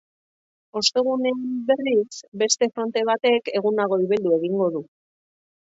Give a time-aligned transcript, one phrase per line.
[0.79, 4.85] Ostegunean, berriz, beste fronte batek eguna goibeldu egingo du.